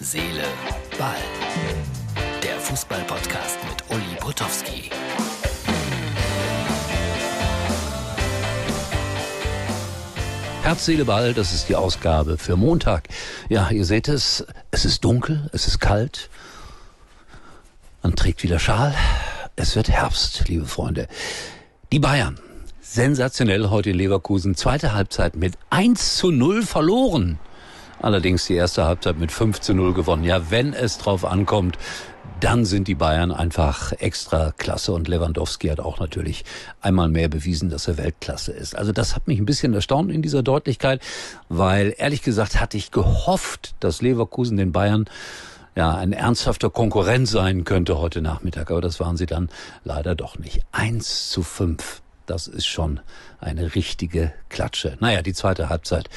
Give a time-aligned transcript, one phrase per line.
[0.00, 0.44] Seele,
[0.96, 1.16] Ball.
[2.40, 4.90] Der Fußball-Podcast mit Uli Potowski.
[10.62, 13.08] Herz, Seele, Ball, das ist die Ausgabe für Montag.
[13.48, 16.30] Ja, ihr seht es, es ist dunkel, es ist kalt.
[18.00, 18.94] Man trägt wieder Schal.
[19.56, 21.08] Es wird Herbst, liebe Freunde.
[21.90, 22.38] Die Bayern.
[22.80, 24.54] Sensationell heute in Leverkusen.
[24.54, 27.40] Zweite Halbzeit mit 1 zu 0 verloren.
[28.00, 30.24] Allerdings die erste Halbzeit mit 5 zu 0 gewonnen.
[30.24, 31.78] Ja, wenn es drauf ankommt,
[32.40, 36.44] dann sind die Bayern einfach extra klasse und Lewandowski hat auch natürlich
[36.80, 38.76] einmal mehr bewiesen, dass er Weltklasse ist.
[38.76, 41.02] Also das hat mich ein bisschen erstaunt in dieser Deutlichkeit,
[41.48, 45.06] weil ehrlich gesagt hatte ich gehofft, dass Leverkusen den Bayern
[45.74, 49.48] ja, ein ernsthafter Konkurrent sein könnte heute Nachmittag, aber das waren sie dann
[49.84, 50.60] leider doch nicht.
[50.72, 53.00] Eins zu fünf, das ist schon
[53.40, 54.96] eine richtige Klatsche.
[55.00, 56.08] Naja, die zweite Halbzeit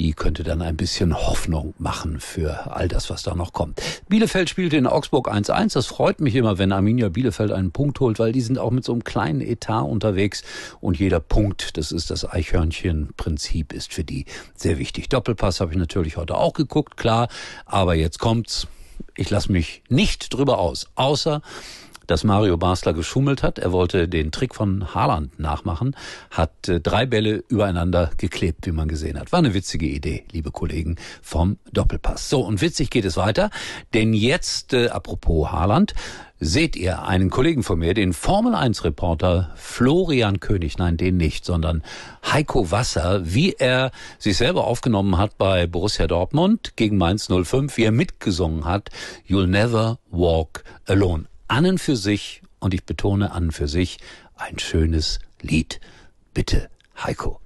[0.00, 3.82] die könnte dann ein bisschen Hoffnung machen für all das, was da noch kommt.
[4.08, 5.74] Bielefeld spielte in Augsburg 1-1.
[5.74, 8.82] Das freut mich immer, wenn Arminia Bielefeld einen Punkt holt, weil die sind auch mit
[8.82, 10.42] so einem kleinen Etat unterwegs
[10.80, 15.10] und jeder Punkt, das ist das Eichhörnchen-Prinzip, ist für die sehr wichtig.
[15.10, 17.28] Doppelpass habe ich natürlich heute auch geguckt, klar,
[17.66, 18.68] aber jetzt kommt's.
[19.16, 21.42] Ich lasse mich nicht drüber aus, außer
[22.10, 23.58] dass Mario Basler geschummelt hat.
[23.60, 25.94] Er wollte den Trick von Haaland nachmachen,
[26.30, 29.30] hat äh, drei Bälle übereinander geklebt, wie man gesehen hat.
[29.30, 32.28] War eine witzige Idee, liebe Kollegen vom Doppelpass.
[32.28, 33.50] So, und witzig geht es weiter,
[33.94, 35.94] denn jetzt, äh, apropos Haaland,
[36.40, 41.44] seht ihr einen Kollegen von mir, den Formel 1 Reporter Florian König, nein, den nicht,
[41.44, 41.82] sondern
[42.24, 47.84] Heiko Wasser, wie er sich selber aufgenommen hat bei Borussia Dortmund gegen Mainz 05, wie
[47.84, 48.88] er mitgesungen hat,
[49.28, 53.98] You'll never walk alone an und für sich, und ich betone an und für sich,
[54.36, 55.80] ein schönes Lied.
[56.32, 57.40] Bitte, Heiko.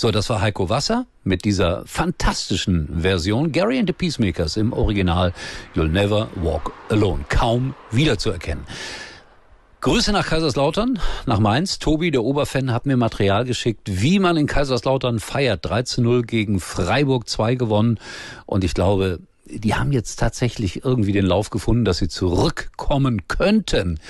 [0.00, 3.52] So, das war Heiko Wasser mit dieser fantastischen Version.
[3.52, 5.34] Gary and the Peacemakers im Original
[5.74, 7.26] You'll Never Walk Alone.
[7.28, 8.64] Kaum wiederzuerkennen.
[9.82, 11.78] Grüße nach Kaiserslautern, nach Mainz.
[11.78, 15.66] Tobi, der Oberfan, hat mir Material geschickt, wie man in Kaiserslautern feiert.
[15.66, 17.98] 3 zu 0 gegen Freiburg 2 gewonnen.
[18.46, 24.00] Und ich glaube, die haben jetzt tatsächlich irgendwie den Lauf gefunden, dass sie zurückkommen könnten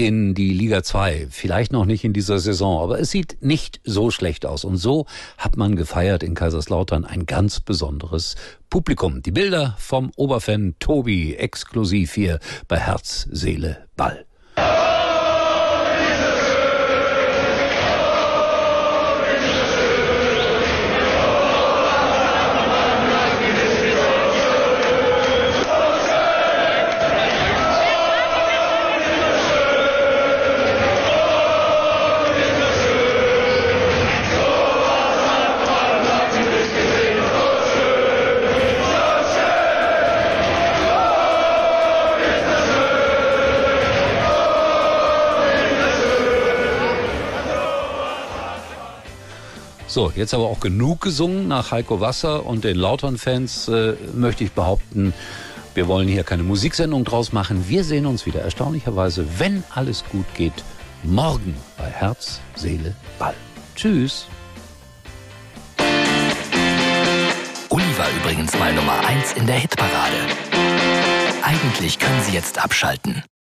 [0.00, 1.26] in die Liga 2.
[1.28, 4.64] Vielleicht noch nicht in dieser Saison, aber es sieht nicht so schlecht aus.
[4.64, 5.04] Und so
[5.36, 8.34] hat man gefeiert in Kaiserslautern ein ganz besonderes
[8.70, 9.20] Publikum.
[9.20, 14.24] Die Bilder vom Oberfan Tobi exklusiv hier bei Herz, Seele, Ball.
[49.90, 54.52] So, jetzt aber auch genug gesungen nach Heiko Wasser und den Lautern-Fans äh, möchte ich
[54.52, 55.12] behaupten,
[55.74, 57.68] wir wollen hier keine Musiksendung draus machen.
[57.68, 60.52] Wir sehen uns wieder erstaunlicherweise, wenn alles gut geht,
[61.02, 63.34] morgen bei Herz, Seele, Ball.
[63.74, 64.26] Tschüss.
[67.68, 70.18] Uli war übrigens mal Nummer 1 in der Hitparade.
[71.42, 73.24] Eigentlich können Sie jetzt abschalten.